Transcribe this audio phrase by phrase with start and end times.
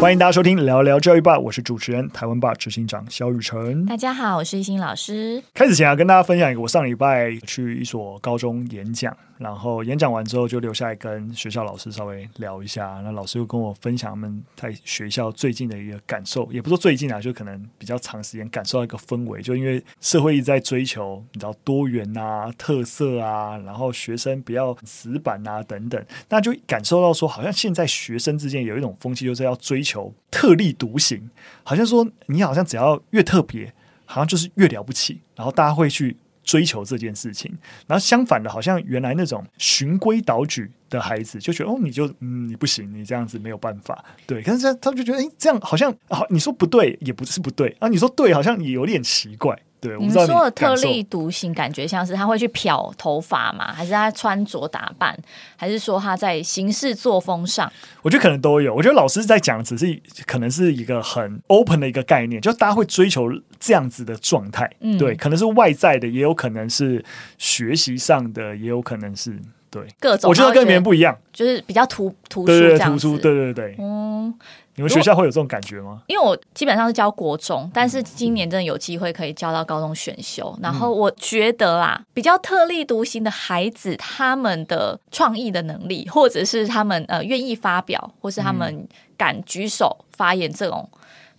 [0.00, 3.84] 欢迎大家收听《聊聊教育吧》，我是主持人台湾吧执行长肖雨辰。
[3.84, 5.42] 大家好，我是一心老师。
[5.52, 9.14] 开始前要，跟大家分享一个，我上礼拜去一所高中演讲。
[9.40, 13.00] 然后演讲完之后，就留下来跟学校老师稍微聊一下。
[13.02, 19.40] 那老师又跟我分享他们在学校最近的一个感受，也不说最近啊，就可能比较长时间感受到一个氛围。
[19.40, 31.30] 就因为社会一直在追求，你知道多元啊、特色啊，然后学生不要死板啊等等，那就感受到说，好像现在学生之间有一种风气，就是要追求特立独行，
[31.62, 33.72] 好像说你好像只要越特别，
[34.04, 36.14] 好像就是越了不起，然后大家会去。
[36.42, 37.50] 追求这件事情，
[37.86, 44.42] 然后相反的，好像原来那种循规蹈矩的孩子就觉得哦，你就嗯，你不行，你这样子没有办法，对。
[44.42, 49.58] 可是他他就觉得，哎，这样好像好，你说不对也不是不对啊，你说对好像也有点奇怪。
[49.80, 55.18] 对，我们说的特立独行，感觉像是他会去漂头发嘛，还是他穿着打扮，
[55.56, 57.72] 还是说他在行事作风上？
[58.02, 58.74] 我觉得可能都有。
[58.74, 64.70] 我觉得老师在讲，只是可能是一个很 open 的一个概念，就大家会追求这样子的状态。
[64.80, 67.02] 嗯，对，可能是外在的，也有可能是
[67.38, 69.38] 学习上的，也有可能是
[69.70, 70.28] 对各种。
[70.28, 74.34] 我觉得跟别人不一样，就是比较突突出对对对，突出，对对对，嗯。
[74.76, 76.00] 你们学校会有这种感觉吗？
[76.06, 80.56] 因为我基本上是教国中，但是今年真的有机会可以教到高中选修。
[80.62, 90.88] 然后我觉得啦，比较特立独行的孩子，他们的创意的能力，或者是他们呃愿意发表，或是他们敢举手发言这种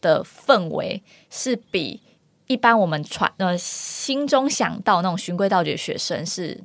[0.02, 2.00] 的氛围，是比
[2.46, 6.62] 一般我们传呃心中想到那种循规蹈矩的学生是。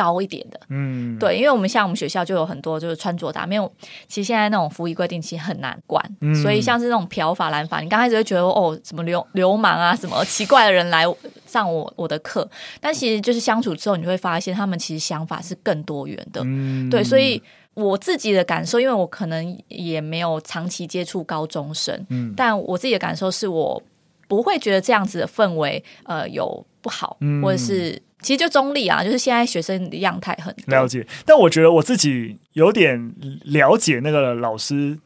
[0.00, 3.70] 高一点的，嗯，对，因为我们像我们学校就有很多就是穿着打，没有，
[4.08, 11.04] 其实现在那种服仪规定其实很难管，嗯，所以像是那种漂法染法，你刚开始会觉得哦，什么流流氓啊，什么奇怪的人来
[11.46, 12.48] 上我我的课，
[12.80, 17.42] 但其实就是相处之后，你会发现他们其实想法是更多元的，嗯，对，所以
[17.74, 23.82] 我自己的感受，因为我可能也没有长期接触高中生，嗯，但我自己的感受是我
[24.26, 28.00] 不会觉得这样子的氛围呃有不好，嗯，或者是。
[28.22, 33.14] 其实就中立啊，就是现在学生的样态很了解，但我觉得我自己有点
[33.44, 34.98] 了解那个老师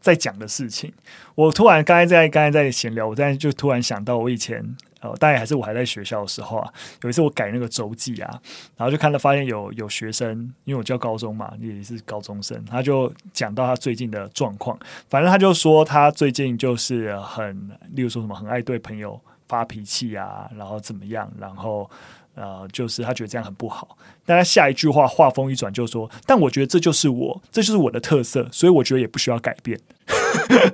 [0.00, 0.92] 在讲的事情。
[1.34, 4.64] 我突然刚才在刚才在闲聊，我在就突然想到我以前
[5.00, 6.72] 呃，大概还是我还在学校的时候啊，
[7.02, 8.40] 有一次我改那个周记啊，
[8.76, 14.78] 然后就看到发现有有学生，因为我教高中嘛，也是高中生，他就讲到他最近的状况，
[15.10, 21.88] 反正他就说他最近就是很，例如说什么很爱对朋友发脾气啊，然后怎么样，然后。
[22.36, 29.80] 呃，就是他觉得这样很不好，但他下一句话话锋一转，就说：“但我觉得这就是我，这就是我的特色，所以我觉得也不需要改变。”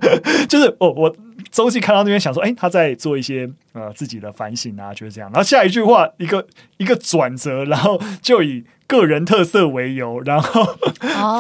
[0.51, 1.15] 就是哦，我
[1.53, 5.31] 周记看到那边想说，哎、欸，他在做一些呃自己的反省啊，就是这样。
[5.31, 6.45] 然后下一句话一个
[6.79, 10.65] 一个转折，然后就以个人特色为由，然后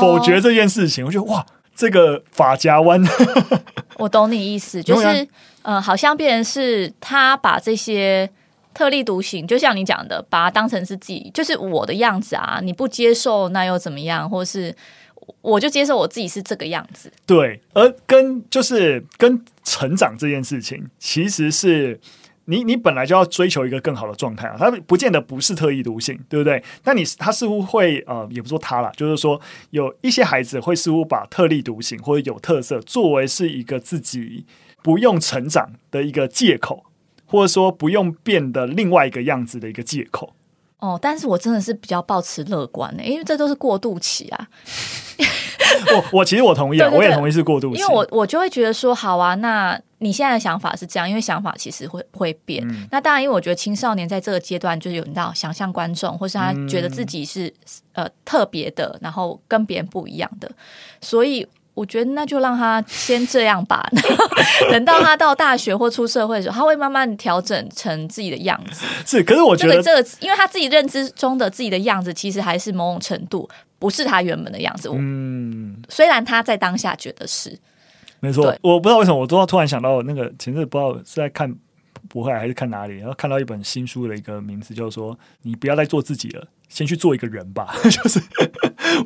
[0.01, 1.05] 否决这件事情。
[1.05, 1.45] 我觉得哇，
[1.75, 3.03] 这个法家湾，
[3.99, 5.27] 我懂你意思，就是
[5.63, 8.31] 呃，好像变成是他把这些。
[8.75, 12.61] 特立独行，就像你讲的，把它当成是自己，就是我的样子啊！
[12.63, 14.29] 你不接受，那又怎么样？
[14.29, 14.75] 或是
[15.41, 17.13] 我就接受我自己是这个样子。
[17.27, 22.01] 对，而跟就是跟成长这件事情，其实是
[22.47, 24.57] 你你本来就要追求一个更好的状态啊。
[24.59, 26.63] 他不见得不是特立独行，对不对？
[26.83, 29.41] 但你他似乎会呃，也不说他啦，就是说
[29.71, 34.45] 有一些孩子会似乎把特立独行或者有特色作为是一个自己
[34.83, 36.85] 不用成长的一个借口。
[37.33, 40.35] 或者说不用变的另外一个样子的一个借口
[40.79, 44.49] 哦，但是我真的是比较保持乐观的，因为这都是过渡期啊。
[45.95, 52.63] 我我其实我同意啊，对对对，我也同意是过渡期，因为我我就会觉得说，好啊，那你现在的想法是这样，因为想法其实会会变。
[52.69, 57.47] 嗯、那当然，因为我觉得青少年在这个阶段就是有你知道想象观众，或是他觉得自己是、
[57.93, 60.51] 嗯、呃特别的，然后跟别人不一样的，
[61.01, 61.47] 所以。
[61.75, 63.89] 我觉得那就让他先这样吧，
[64.71, 68.85] 等到他到大学或出社会的时候，他会慢慢调整成自己的样子。
[69.07, 73.49] 是，可是我觉得这个，因为他自己认知中的自己的样子，其实还是某种程度
[73.79, 74.91] 不是他原本的样子。
[74.93, 77.59] 嗯，虽然他在当下觉得是，
[78.21, 78.55] 没错。
[78.61, 81.55] 我不知道为什么，我都突然想到那个前阵不知道是在看
[82.09, 86.47] 博客还是看哪里，然后看到一本新书的一个名字，就是说你不要再做自己了。
[86.73, 88.19] 先去做一个人吧， 就是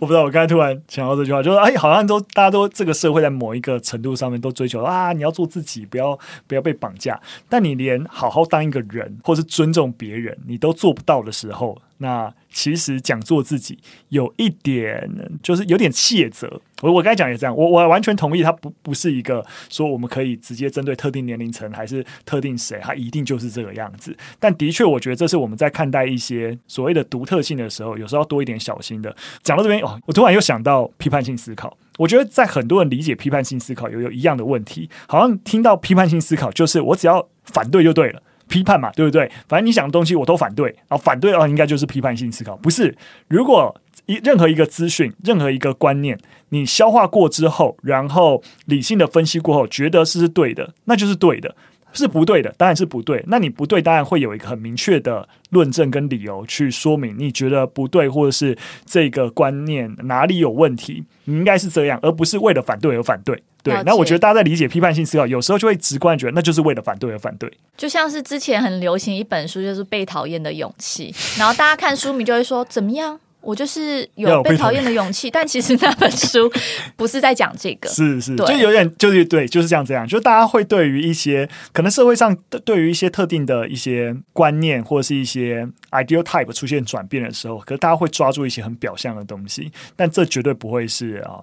[0.01, 6.17] 我不知道，我刚才突然想到这句话，就是哎，好像都大家都这个社会在某一个程度上面都追求啊，你要做自己，不要
[6.47, 7.21] 不要被绑架。
[7.49, 13.79] 但你连好好当一个人，或是尊重别人，你都做不到的时候，那其实讲做自己
[14.11, 15.11] 有一点，
[15.43, 16.61] 就是有点卸责。
[16.83, 24.15] 我我刚才讲也这样，我我完全同意，他不不是一个说我们可以直接针对特定年龄层还是特定谁，他一定就是这个样子。
[24.39, 29.15] 但的确，我觉得这是我们在看待一些所谓的独特性的时候，有时候要多一点小心的。
[29.43, 31.77] 讲到这边哦，我突然又想到批判性思考。
[31.97, 39.31] 我觉得在很多人理解批判性思考有有一样的问题，好像听到批判性思考就是我只要反对就对了，批判嘛，对不对？
[39.49, 42.97] 反正你想的东西我都反对，然后反对的话应该就是批判性思考，不是？
[43.29, 43.75] 如果
[44.07, 46.19] 一任何一个资讯，任何一个观念，
[46.51, 51.55] 你消化过之后，然后理性的分析过后，觉得是对的，那就是对的。
[51.93, 53.23] 是不对的，当然是不对。
[53.27, 61.05] 那你不对，当然会有一个很明确的论证跟理由去说明你觉得不对，或者是这个观念哪里有问题。
[61.25, 63.43] 你应该是这样，而不是为了反对而反对。
[63.63, 67.53] 对，那我觉得大家在理解批判性思考，有时候就会直观觉得那就是为了反对而反对。
[67.77, 73.19] 就像是之前很流行一本书，就是《被讨厌的勇气》，然后大家看书名就会说怎么样？
[73.47, 76.51] 我就是有被讨厌的勇气，但其实那本书
[76.97, 91.41] 不是在讲这个， 是是，就有点就是对，就是这样这样，就大家会对于一些可能社会上对于一些特定的一些观念或者是一些 ideal type 出现转变的时候，可是大家会抓住一些很表象的东西，但这绝对不会是啊。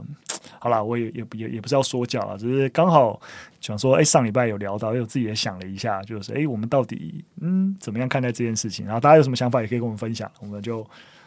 [0.60, 3.18] 好啦，我也也也也不是要说教了，只是刚好
[3.62, 8.86] 想说，哎，上礼拜有聊到，我自己也想了一下，就是哎，我们到底嗯怎么样看待这件事情？
[8.86, 10.86] 然后大家有什么想法也可以跟我们分享，我们就。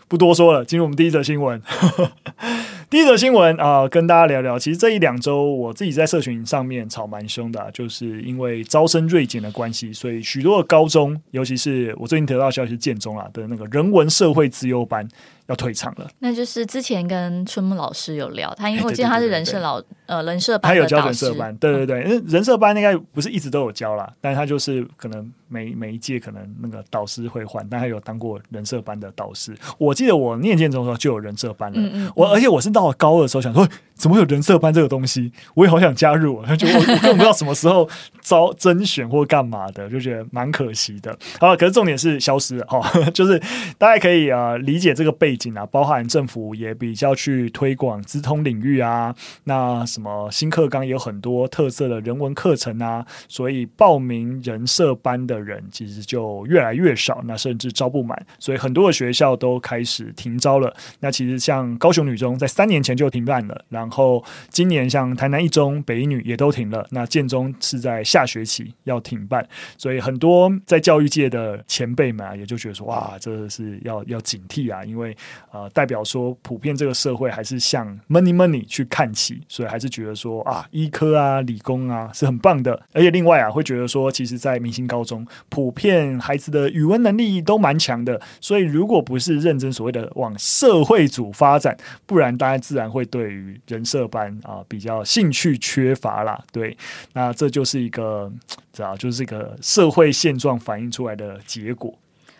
[0.08, 1.60] 不多说了，进入我们第一则新闻。
[2.88, 4.56] 第一则新闻啊、跟大家聊聊。
[4.56, 15.06] 其实这一两周，我自己在社群上面吵蛮凶的、就是因为招生锐减的关系，所以许多的高中，尤其是我最近得到消息建中啊的那个人文社会资优班。
[15.46, 29.56] 要退场了，那就是之前跟春木老师有聊，他因为我记得他是人设老呃人设班，他有教人设班，对对对，因为人设班应该不是一直都有教啦，但是他就是可能每每一届可能那个导师会换，但他有当过人设班的导师。
[29.78, 33.66] 我记得我念建中的时候就有人设班了，嗯嗯嗯，我而且我是到了高二的时候想说，
[33.96, 37.88] 怎么会有人设班这个东西，我也好想加入，他 就我我根本不知道什么时候
[38.20, 41.16] 招甄选或干嘛的，就觉得蛮可惜的。
[41.40, 42.80] 好了，可是重点是消失了哈，
[43.12, 43.38] 就是
[43.76, 45.96] 大家可以啊理解这个背景啊，包含。
[46.06, 49.14] 政府也比较去推广资通领域啊，
[49.44, 60.74] 那什么新课纲也有很多特色的人文课程啊，所以报名人设班的人其实就越来越少，那甚至招不满，所以很多的学校都开始停招了。
[61.00, 69.46] 那其实像高雄女中在三年前就停办了，然然后今年像台南一中、北一女也都停了，那建中是在下学期要停办，
[69.76, 75.14] 所以很多在教育界的前辈们啊，也就觉得说哇，这是要要警惕啊，因为
[75.52, 76.02] 呃代表。
[76.06, 82.80] 说普遍这个社会还是向 money money 去看齐，所以还是觉得说啊，医科啊、理工啊是很棒的。
[82.92, 88.20] 而且另外啊，会觉得说，其实，在明星高中，普遍孩子的语文能力都蛮强的。
[88.40, 96.42] 所以，如果不是认真所谓的往社会组发展，不然大家自然会对于人设班啊比较兴趣缺乏啦。
[96.50, 96.76] 对，
[97.12, 98.32] 那这就是一个
[98.72, 101.92] 知道，就是一个社会现状反映出来的结果。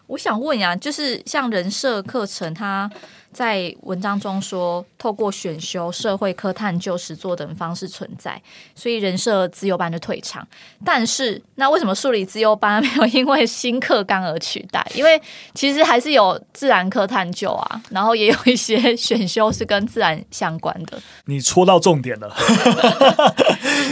[0.09, 2.91] 我想问呀，就是像人设课程，它。
[3.37, 8.41] 在文章中说，透过选修、社会科探究、实作等方式存在，
[8.75, 10.49] 所以人设资优班就退场。
[10.83, 14.83] 但是，那为什么数理资优班没有因为新课纲而取代？
[14.95, 15.21] 因为
[15.53, 20.99] 其实还是有自然科探究啊， 然后也有一些选修是跟自然相关的。
[21.27, 22.35] 你戳到重点了，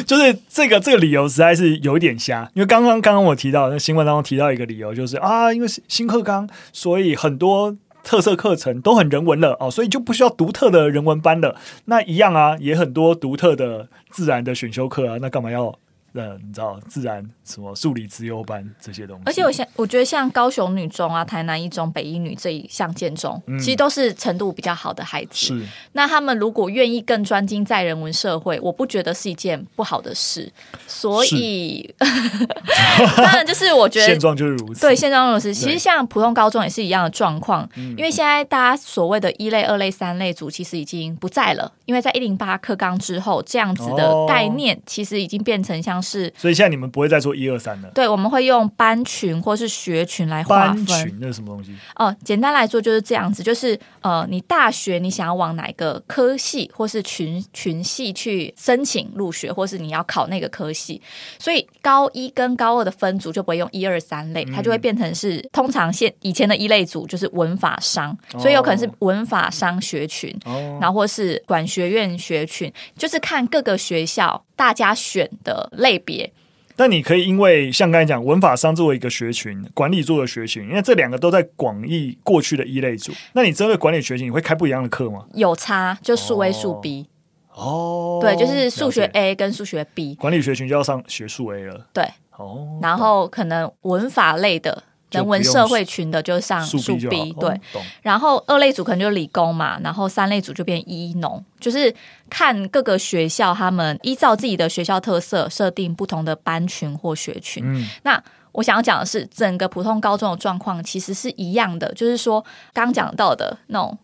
[0.06, 2.50] 就是这个这个理由实在是有一点瞎。
[2.55, 7.76] 因为刚刚刚刚我提到那新闻当中提到一个理由，就是啊，因为新课纲，所以很多。
[8.05, 11.56] 特色课程都很人文了哦，所以就不需要独特的人文班了。
[11.87, 15.77] 那一样啊，也很多独特的自然的选修课啊，那干嘛要？
[16.15, 25.35] 呃，你知道自然什么数理资优班这些东西，而且我想，我觉得像高雄女中啊、台南一中、北一女这一项建中，嗯，其实都是程度比较好的孩子。
[25.35, 30.53] 是，那他们如果愿意更专精在人文社会，我不觉得是一件不好的事。
[30.87, 34.83] 所以， 当然就是我觉得现状就是如此。
[34.83, 35.53] 对，现状如此。
[35.53, 46.04] 其实像普通高中也是一样的状况，因为现在大家所谓的一类、二类、三类组其实已经不在了，因为在一零八课纲之后，这样子的概念其实已经变成像。
[46.05, 47.91] 是，所以现在你们不会再做一二三了。
[47.94, 50.84] 对，我们会用班群或是学群来划分。
[50.84, 51.73] 班群那是什么东西？
[51.94, 61.01] 哦、呃，简单来说就是这样子，就是呃，你大学你想要往哪个科系或是群群系去申请入学，或是你要考那个科系，
[61.39, 74.44] 所以高一跟高二的分组就不会用一二三类，它就会变成是通常现以前的一类组就是文法商，所以有可能是文法商学群，哦、然后或是管学院学群，就是看各个学校。
[74.56, 76.32] 大家选的类别，
[76.77, 85.24] 但你可以因为像刚才讲文法商作为一个学群，管理做的学群，因为这两个都在广义过去的一类组，那你针对管理学群，你会开不一样的课吗？
[85.34, 87.06] 有差，就数 A 数 B
[87.53, 92.05] 哦，对，就是数学 A 跟数学 B，管理学群就要上学数 A 了，对，
[92.36, 94.82] 哦，然后可能文法类的。
[95.15, 97.51] 人文社会群的就上数 B，对。
[97.51, 101.94] 哦、然后二类组可能就理工嘛，然后三类组就变医农，就是
[102.29, 107.63] 看各个学校他们依照自己的学校特色设定不同的班群或学群。
[107.65, 113.99] 嗯，那我想要讲的是，整个普通高中的状况其实是一样的，就是说刚讲到的那种。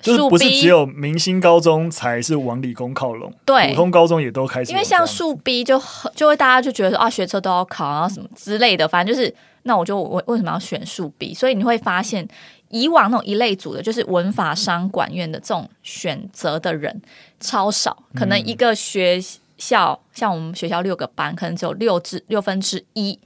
[0.00, 4.72] 就是不是只有明星高中才是往理工靠拢，对，普通高中也都开始。
[4.72, 5.80] 因为像数 B 就
[6.16, 9.32] 就会大家就觉得说啊，学车都要考啊什么之类的，反正就是
[9.64, 11.32] 那我就为为什么要选数 B？
[11.34, 12.26] 所以你会发现，
[12.68, 17.00] 以往那种一类组的，就是文法商管院的这种选择的人
[17.40, 19.20] 超少，可能一个学
[19.58, 23.18] 校、嗯、像我们学校六个班，可能只有六至六分之一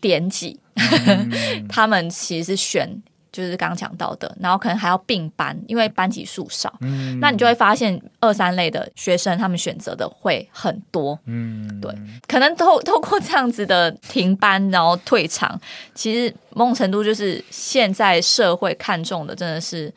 [0.00, 1.30] 点几，嗯、
[1.68, 3.02] 他们其实是选。
[3.34, 11.92] 就是刚刚讲到的，然后可能还要并班，因为班级数少，嗯，那你就会发现二三类的学生他们选择的会很多，嗯，对，
[12.28, 15.60] 可能透透过这样子的停班然后退场，
[15.94, 19.92] 其实某种程度就是现在社会看重的真的是。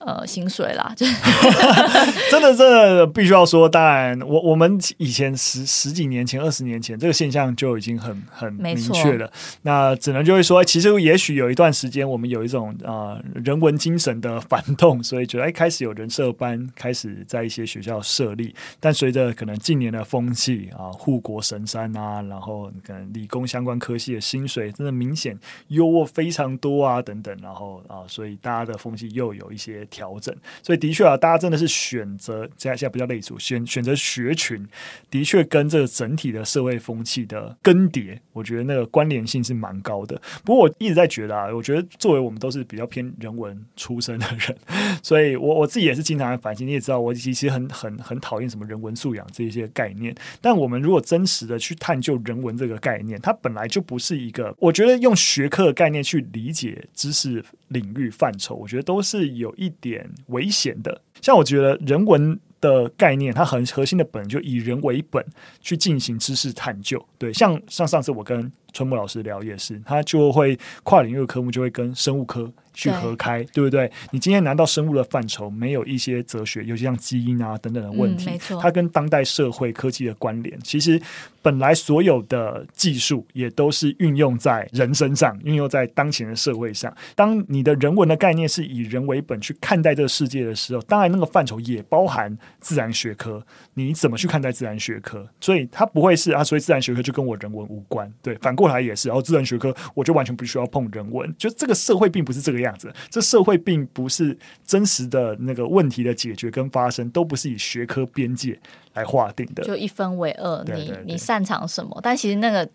[0.00, 3.68] 呃，薪水啦， 真的真的必须要说。
[3.68, 9.30] 当然，我我们以前十十几年前、二十年前，这个现象就已经很很明确了。
[9.60, 18.54] 那只能就会说，其实也许有一段时间，我们有一种啊、呃、人文精神的反动，所以觉得哎，开始有人社班开始在一些学校设立。
[18.80, 25.38] 但随着可能近年的风气啊，护国神山啊，然后可能理工相关科系的薪水真的明显
[25.68, 29.86] 优渥非常多啊，等等，然后啊，所以大家的风气又有一些。
[29.90, 34.66] 调整，所以的确啊，大家真的是选择现在现在不叫类组，选选择学群，
[35.10, 40.20] 的确跟这个整体的社会风气的更迭，我觉得那个关联性是蛮高的。
[40.44, 44.56] 不过我一直在觉得啊，我觉得作为我们都是比较偏人文出身的人，
[45.02, 46.66] 所以我我自己也是经常反省。
[46.66, 50.14] 你也知道，我其实很很很讨厌什么人文素养这一些概念。
[50.40, 61.00] 但我们如果真实的去探究人文这个概念，它本来就不是一个，我觉得用学科的概念去理解知识领域范畴，我觉得都是有一点危险的。
[61.20, 65.24] 像我觉得人文的概念，它很核心的本就以人为本
[65.60, 67.04] 去进行知识探究。
[67.18, 73.90] 对，像像上次我跟春木老师聊也是，他就会跨领域的科目就会跟生物科去合开，对，对不对？
[74.10, 81.00] 你今天拿到生物的范畴，没有一些哲学，尤其像基因啊等等的问题，嗯、它跟当代社会科技的关联，其实
[81.42, 86.94] 本来所有的技术也都是运用在人身上，运用在当前的社会上。
[87.14, 93.44] 当你的人文的概念是以人为本去看待这个世界的时候，当然那个范畴也包含自然学科。
[93.74, 95.26] 你怎么去看待自然学科？
[95.40, 98.12] 所以它不会是啊，所以自然学科就跟我人文无关。
[98.20, 101.34] 对，反过来也是，然后自然学科我就完全不需要碰人文。
[101.38, 108.58] 就这个社会并不是这个样子，这社会并不是真实的那个问题的解决跟发生，都不是以学科边界
[108.94, 110.64] 来划定的，就一分为二。
[110.64, 112.00] 你你擅长什么？
[112.02, 112.68] 但其实那个。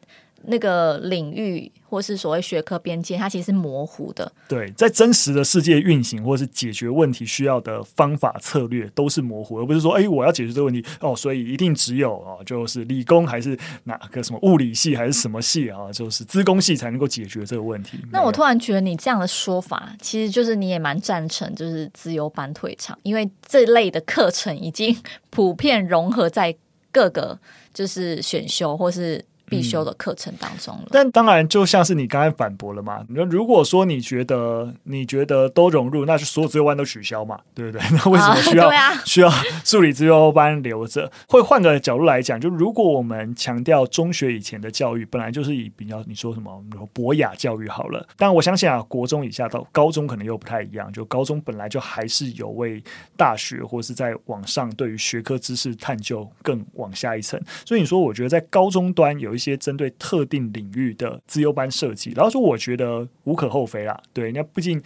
[0.47, 4.31] 那个领域或是所谓学科边界，它其实是模糊的。
[4.47, 17.97] 对，在真实的世界运行或是解决问题需要的方法策略都是模糊，而不是说，哎，我要解决这个问题哦，所以一定只有哦，就是理工还是哪个什么物理系还是什么系啊，就是资工系才能够解决这个问题。
[18.11, 24.95] 那我突然觉得你这样的说法，其实就是你也蛮赞成，就是自由班退场，因为这类的课程已经
[25.29, 26.55] 普遍融合在
[26.91, 27.39] 各个
[27.73, 29.23] 就是选修或是。
[29.47, 33.05] 必修的课程当中了，嗯，但当然就像是你刚才反驳了嘛。
[33.07, 37.81] 你说如果说你觉得你觉得都融入，那就所有资优班都取消嘛，对不对？
[37.93, 39.29] 那为什么需要、啊啊、 需要
[39.63, 41.11] 数理资优班留着？
[41.27, 46.59] 会换个角度来讲，就如果我们强调中学以前的教育本来就是以比较你说什么
[46.91, 50.91] 博雅教育好了，但我相信啊，国中以下到高中可能又不太一样。
[50.91, 52.83] 就高中本来就还是有为
[53.15, 59.34] 大学或是在往上对于学科知识探究更往下一层，所以你说我觉得在高中端有。
[59.35, 64.01] 一些针对特定领域的资优班设计，然后说我觉得无可厚非啦。
[64.13, 64.81] 对，那毕竟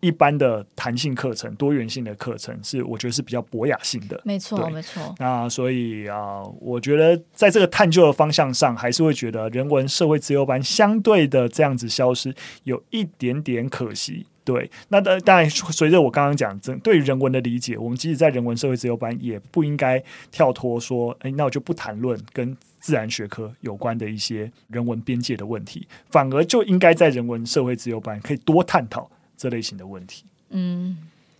[0.00, 5.14] 一般的弹性课程、多元性的课程是我觉得是比较博雅性的，没错，没错。
[5.18, 14.26] 那所以啊，我觉得在这个探究的方向上，还是会觉得人文社会自由班相对的这样子消失，有一点点可惜。
[14.44, 30.24] 对，那当当然，随着我刚刚讲，对人文的理解，我们即使在人文社会自由班，也不应该跳脱说，哎，那我就不谈论跟自然学科有关的一些人文边界的问题，反而就应该在人文社会自由班可以多探讨这类型的问题。
[30.50, 30.98] 嗯，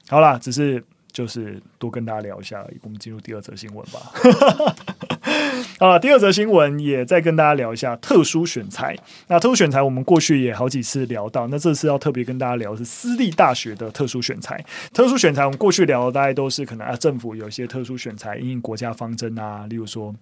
[0.09, 4.13] 好啦，只是就是多跟大家聊一下而已，我们进入第二则新闻吧。
[5.79, 8.97] 啊，第二则新闻也再跟大家聊一下特殊选才。
[9.29, 11.47] 那特殊选才，我们过去也好几次聊到。
[11.49, 14.65] 那这次要特别跟大家聊是私立大学的特殊选才。
[14.93, 20.15] 特殊选才，我们过去聊的大概都是可能啊，政府有一些特殊选才，因应国家方针啊，例如说。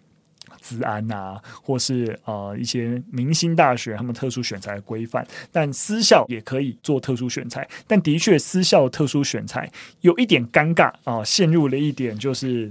[0.61, 12.71] 资安啊，或是呃一些明星大学他们特殊选才的规范，但私校也可以做特殊选才，但的确私校特殊选才有一点尴尬啊、陷入了一点就是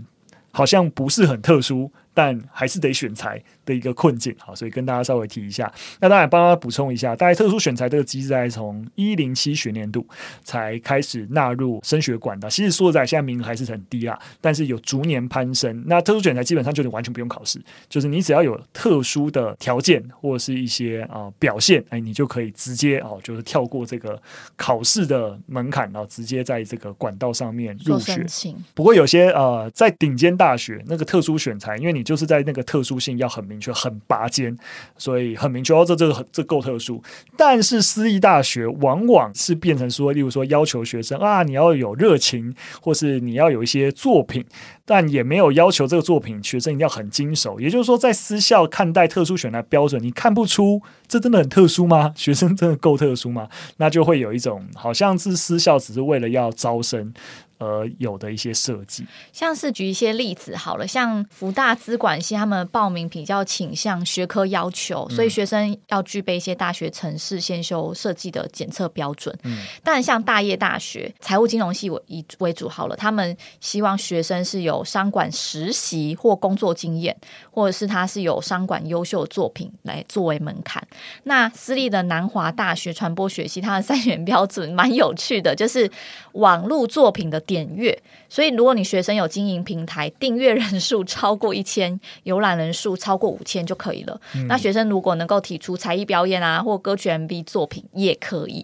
[0.52, 3.42] 好像不是很特殊，但还是得选材。
[3.70, 5.72] 的一个困境，好，所以跟大家稍微提一下。
[6.00, 10.04] 那当然帮大家补充一下，大概特殊选材这个机制，在从一零七学年度
[10.44, 12.50] 才开始纳入升学管道。
[12.50, 15.84] 其实说实在，现在名额还是很低啊，但是有逐年攀升。
[15.86, 24.20] 那特殊选材基本上就是完全不用考试，就是你只要有特殊的条件或者是一些啊、呃、表现，哎，你就可以直接哦，就是跳过这个
[24.56, 28.26] 考试的门槛，然后直接在这个管道上面入学。
[28.74, 33.60] 不过有些呃，在顶尖大学那个特殊选材，因为你你就是在那个特殊性要很明。
[33.60, 34.58] 确很拔尖，
[34.98, 37.04] 所以很明确哦，这这个这够特殊。
[37.36, 44.46] 但是私立大学往往是变成说，例如说要求学生啊，你要有热情，或是你要有一些作品，
[44.86, 47.60] 但也没有要求这个作品学生一定要很经手。
[47.60, 52.14] 也就是说，在私校看待特殊选才标准，你看不出这真的很特殊吗？
[52.16, 53.50] 学生真的够特殊吗？
[53.76, 57.14] 那就会有一种好像是私校只是为了要招生。
[57.60, 69.38] 而有的一些设计，像是举一些例子好了，像福大资管系，他们报名比较倾向学科要求，所以学生要具备一些大学城市先修设计的检测标准。
[69.44, 77.14] 嗯，但像大业大学财务金融系为以为主好了，他们希望学生是有商管实习或工作经验，
[77.52, 80.82] 或者是他是有商管优秀的作品来作为门槛。
[81.24, 85.92] 那私立的南华大学传播学系，它的筛选标准蛮有趣的，就是
[86.32, 87.44] 网络作品的。
[87.50, 94.22] 点阅，所以如果你学生有经营平台，订阅人数超过一千，浏览人数超过五千就可以了。
[94.36, 98.64] 嗯、那学生如果能够提出才艺表演啊，或歌曲 MV 作品，也可以。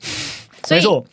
[0.70, 1.04] 没错，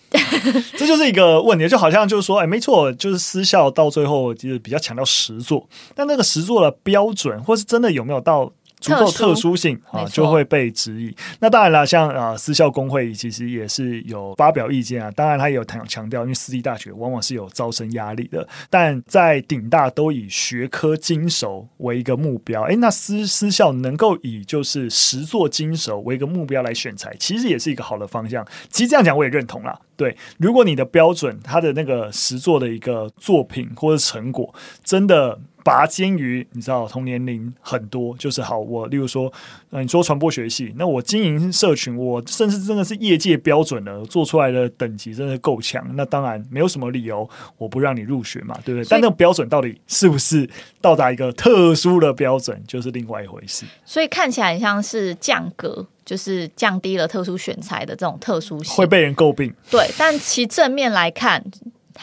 [0.77, 8.53] 这就是一个问题，就好像就是说，哎，没错，就是私校到最后就是比较强调实作，但那个实作的标准，或是真的有没有到？
[8.81, 11.15] 足够特殊性啊，就会被质疑。
[11.39, 15.11] 那当然了，像啊，私校工会其实也是有发表意见啊。
[15.11, 18.45] 当然，他也有强强调，因为私立大学往往是有招生压力的。
[18.69, 22.63] 但在顶大都以学科精熟为一个目标。
[22.63, 28.43] 诶，那私私校能够以就是实作精熟为一个目标来选材，其实也是一个好的方向。
[28.69, 29.79] 其实这样讲我也认同啦。
[29.95, 34.51] 对，如果你的标准，他的那个实作的一个作品或者成果，
[34.83, 35.39] 真的。
[35.63, 39.31] 拔尖于你知道同年龄很多就是好，我例如说，
[39.69, 48.87] 呃，你说传播学系，那我经营社群，我甚至真的是业界标准的做出来的等级真的够强，那当然没有什么理由我不让你入学嘛，对不对？
[48.89, 53.65] 但那个标准到底是不是到达一个特殊的标准，就是另外一回事。
[53.85, 59.53] 所以看起来像是降格，就是降低了特殊选材的这种特殊性，会被人诟病。
[59.69, 61.43] 对，但其正面来看。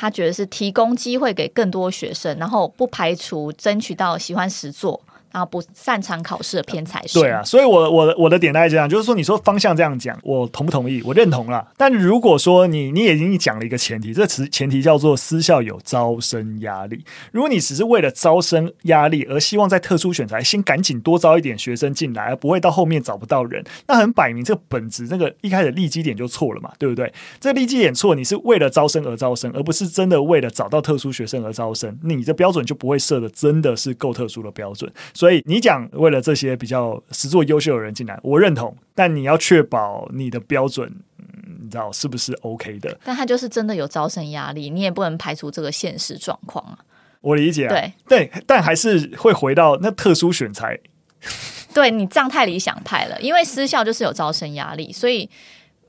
[0.00, 5.00] 他觉得是提供机会给更多学生，然后不排除争取到喜欢实作。
[5.33, 11.03] 然后不擅长考试的偏才生，对啊，所以我我的我的点大概这样，就是说你说方向这样讲，我同不同意？
[11.05, 11.67] 我认同了。
[11.77, 17.05] 但如果说你你也已经讲了一个前提，这词前提叫做私校有招生压力。
[17.33, 27.12] 如果你只是为了招生压力而希望在特殊选才先赶紧多招一点学生进来，而不会到后面找不到人，那很摆明这个本质那个一开始立基点就错了嘛，对不对？
[27.41, 34.91] 这立基点错，你是为了招生而招生，而不是真的为了找到特殊学生而招生，你的标准就不会设的真的是够特殊的标准。
[35.18, 42.96] 所以你讲为了这些比较实作优秀的人进来，我认同，但你要确保你的标准，嗯，你知道是不是 OK 的？
[43.02, 46.78] 但他就是真的有招生压力，你也不能排除这个现实状况啊。
[47.20, 50.78] 我理解啊，对对，但还是会回到那特殊选材。
[51.74, 55.28] 对，你这样太理想派了，因为私校就是有招生压力，所以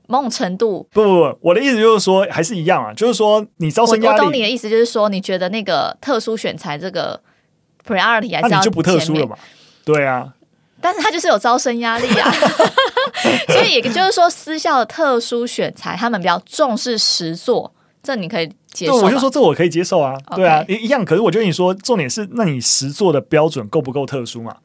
[0.08, 7.22] 某种程度不不不，我的意思就是说还是一样啊，就是说你招生压力，我懂你的意思，就是说你觉得那个特殊选材这个。
[7.86, 9.36] Priority 还是要，那你就不特殊了嘛？
[9.84, 10.32] 对啊，
[10.80, 12.30] 但是他就是有招生压力啊，
[13.48, 18.96] 所以也就是说，私校的特殊选材，他们比较重视实作，这你可以接受。
[18.96, 21.04] 我就说这我可以接受啊，对啊，一一样。
[21.04, 24.56] 可是我就跟你说重点是，那你实作的标准够不够特殊嘛？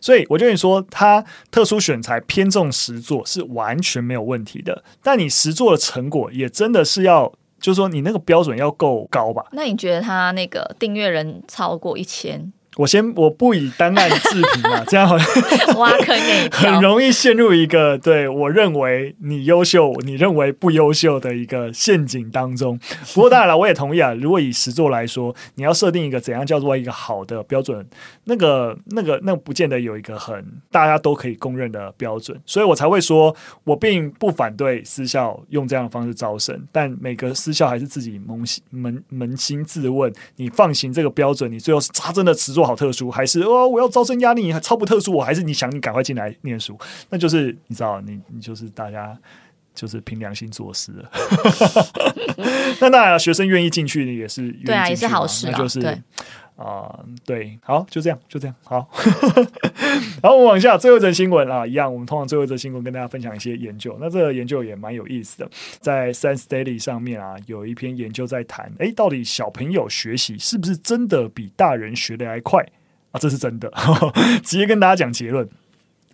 [0.00, 9.46] 所以我就跟你说他特殊选材偏重实作是完全没有问题的，但你实作的成果也真的是要，就是说你那个标准要够高吧？
[9.52, 12.52] 那你觉得他那个订阅人超过一千？
[12.76, 22.78] 我先我不以单案置评啊， 这样好像挖坑给你很容易陷入一个对我认为你优秀，你认为不优秀的一个陷阱当中。
[23.14, 24.12] 不过当然了，我也同意啊。
[24.14, 27.86] 如果以实作来说，你要设定一个怎样叫做一个好的标准，
[28.24, 32.36] 那个、那个、那个不见得有一个很大家都可以公认的标准。
[32.44, 42.63] 所以我才会说，我并不反对私校用这样的方式招生，但每个私校还是自己扪心扪扪心自问：你放行这个标准，你最后是扎真的实作。
[42.64, 46.78] 作好特殊，还是哦我要招生压力超不特殊，我还是你想你赶快进来念书，
[47.10, 49.16] 那就是你知道，你你就是大家
[49.74, 51.10] 就是凭良心做事了。
[52.80, 56.00] 那当然，学生愿意进去也是对啊，也是好事，就是对。
[56.56, 58.88] 啊、对，好，就这样，就这样，好，
[60.22, 72.64] 然后我们往下最后一则新闻啊，一样，我们通常最后一则新闻跟大家分享一些研究，那这个研究也蛮有意思的，在 Science Daily 上面啊，有一篇研究在谈，哎，到底小朋友学习是不是真的比大人学的还快
[73.10, 73.18] 啊？
[73.18, 73.72] 这是真的，
[74.44, 75.48] 直接跟大家讲结论。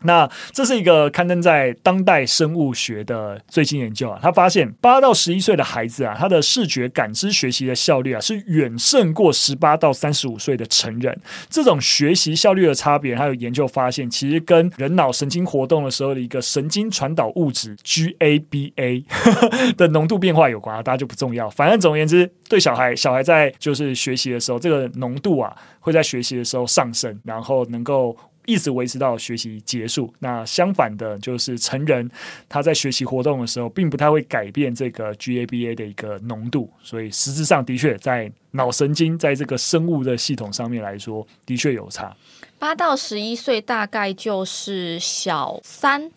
[0.03, 11.19] 那这是一个刊登在《当代生物学》的最新研究啊，他发现八到十一岁的孩子啊，他的视觉感知学习的效率啊，是远胜过十八到三十五岁的成人。
[11.49, 19.05] 这种学习效率的差别，还有研究发现，其实跟人脑神经活动的时候的一个神经传导物质 GABA
[19.77, 21.51] 的浓度变化有关啊，大家就不重要。
[21.51, 28.17] 反正总而言之，对小孩，小孩在就是学习的时候，这个浓度啊，会在学习的时候上升，然后能够。
[28.51, 30.13] 一直维持到学习结束。
[30.19, 32.11] 那相反的，就是成人
[32.49, 36.69] 他在学习活动的时候，并不太会改变这个 GABA 的一个浓度。
[36.83, 42.17] 所以实质上的确在脑神经在这个生物的系统上面来说，的确有差。
[42.59, 46.11] 八到十一岁大概就是小三。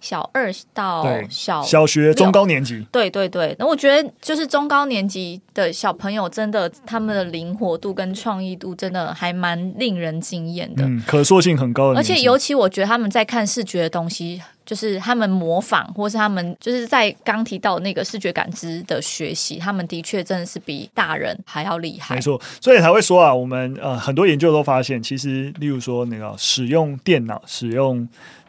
[0.00, 3.54] 小二到小小学中高年级，对对对。
[3.58, 10.84] 那我觉得就是中高年级的小朋友，真的他们的灵活度跟创意度，真的还蛮令人惊艳的。
[10.84, 11.98] 嗯，可塑性很高的。
[11.98, 22.14] 而且尤其我觉得他们在看视觉的东西，就是他们模仿，或是他们就是在刚提到那个视觉感知的学习，他们的确真的是比大人还要厉害。
[22.14, 28.06] 没错，所以才会说啊，我们呃很多研究都发现，其实例如说那个使用电脑使用。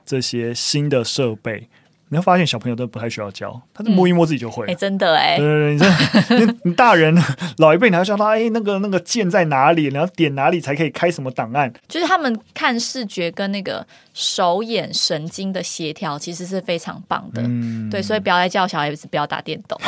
[0.08, 1.68] 这些新的设备，
[2.08, 4.64] 你会发现小朋友都不太需要教，他就摸一摸自己就会。
[4.64, 5.90] 哎、嗯欸，真的哎，对对
[6.30, 7.14] 对，你 大人
[7.58, 11.72] 老一辈，你还要教他，哎，那个那个键在哪里，然后点哪里才可以开什么档案？
[11.90, 17.42] 就是他们看视觉跟那个手眼神经的协调，其实是非常棒的。
[17.42, 19.78] 嗯，对，所以不要再叫小孩子不要打电动。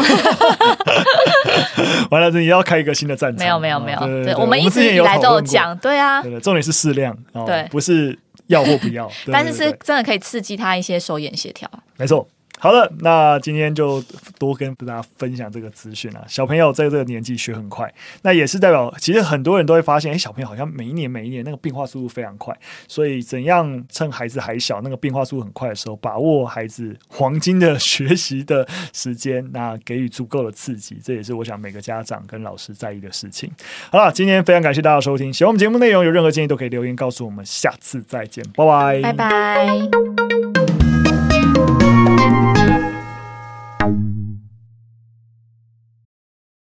[2.11, 3.39] 完了，你要开一个新的战场？
[3.39, 8.19] 没有没有没有，对，我们一直以来都有讲，对啊，对，重点是适量，对，不是。
[8.49, 11.69] 要或不要，但是是真的可以刺激他一些手眼协调。
[11.97, 12.27] 没错。
[12.59, 14.03] 好了，那今天就
[14.37, 16.23] 多跟大家分享这个资讯啊。
[16.27, 17.91] 小朋友在这个年纪学很快，
[18.21, 22.53] 那也是代表，其实很多人都会发现，哎，小朋友好像每一年每一年那个变化速度非常快。
[22.87, 33.49] 所以，怎样趁孩子还小，那个变化速度很快的时候，把握孩子黄金的学习的时间，那给予足够的刺激，这也是我想每个家长跟老师在意的事情。
[33.89, 37.45] 好了，今天非常感谢大家收听，喜欢我们节目内容，有任何建议都可以留言告诉我们。
[37.45, 39.79] 下次再见，拜拜，拜拜。